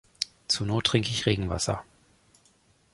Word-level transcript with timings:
Zur 0.47 0.65
Not 0.65 0.87
trinke 0.87 1.11
ich 1.11 1.27
Regenwasser. 1.27 1.83